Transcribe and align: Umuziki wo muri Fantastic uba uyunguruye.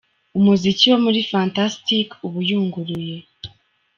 Umuziki 0.37 0.85
wo 0.91 0.97
muri 1.05 1.19
Fantastic 1.31 2.07
uba 2.25 2.37
uyunguruye. 2.43 3.15